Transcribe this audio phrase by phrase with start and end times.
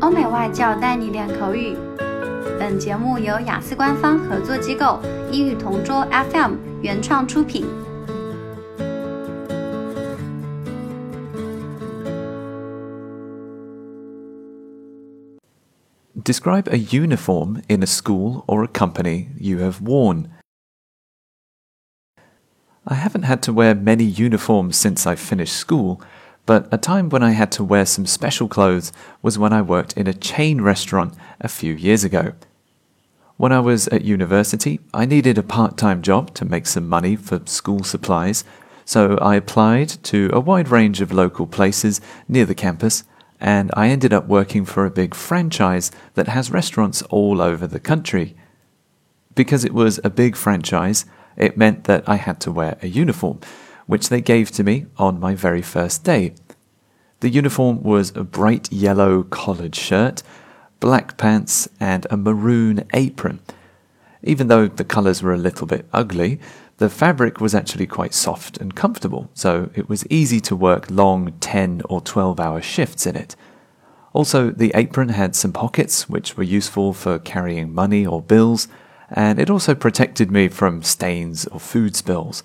[0.00, 1.76] 欧美外教带你练口语。
[2.58, 5.00] 本节目由雅思官方合作机构
[5.30, 7.66] 英语同桌 FM 原创出品。
[16.24, 20.28] Describe a uniform in a school or a company you have worn.
[22.86, 26.00] I haven't had to wear many uniforms since I finished school,
[26.49, 29.93] but a time when I had to wear some special clothes was when I worked
[29.93, 32.33] in a chain restaurant a few years ago.
[33.37, 37.15] When I was at university, I needed a part time job to make some money
[37.15, 38.43] for school supplies,
[38.83, 43.03] so I applied to a wide range of local places near the campus,
[43.39, 47.79] and I ended up working for a big franchise that has restaurants all over the
[47.79, 48.35] country.
[49.35, 51.05] Because it was a big franchise,
[51.37, 53.39] it meant that I had to wear a uniform,
[53.89, 56.31] which they gave to me on my very first day.
[57.21, 60.21] The uniform was a bright yellow collared shirt,
[60.79, 63.39] black pants, and a maroon apron.
[64.21, 66.39] Even though the colours were a little bit ugly,
[66.77, 71.33] the fabric was actually quite soft and comfortable, so it was easy to work long
[71.39, 73.35] 10 or 12 hour shifts in it.
[74.13, 78.67] Also, the apron had some pockets which were useful for carrying money or bills,
[79.09, 82.43] and it also protected me from stains or food spills.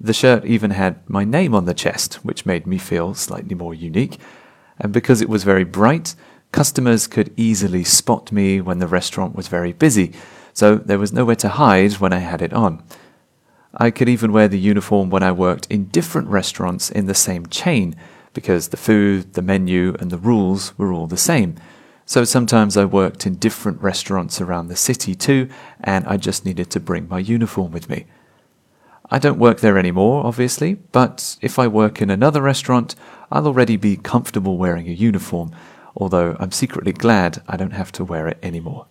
[0.00, 3.74] The shirt even had my name on the chest, which made me feel slightly more
[3.74, 4.18] unique,
[4.78, 6.14] and because it was very bright,
[6.52, 10.12] customers could easily spot me when the restaurant was very busy,
[10.52, 12.82] so there was nowhere to hide when I had it on.
[13.74, 17.46] I could even wear the uniform when I worked in different restaurants in the same
[17.46, 17.96] chain,
[18.34, 21.56] because the food, the menu, and the rules were all the same.
[22.06, 25.48] So sometimes I worked in different restaurants around the city too,
[25.80, 28.06] and I just needed to bring my uniform with me.
[29.09, 32.95] I don't work there anymore, obviously, but if I work in another restaurant,
[33.29, 35.51] I'll already be comfortable wearing a uniform,
[35.95, 38.85] although I'm secretly glad I don't have to wear it anymore.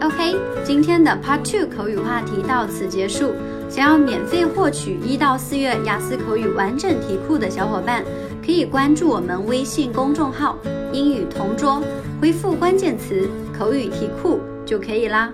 [0.00, 3.32] OK，今天的 Part Two 口语话题到此结束。
[3.70, 8.04] 想要免费获取一到四月雅思口语完整题库的小伙伴。
[8.44, 10.60] 可以关注我们微信公众号“
[10.92, 11.82] 英语同桌”，
[12.20, 13.26] 回复关键词“
[13.58, 15.32] 口语题库”就可以啦。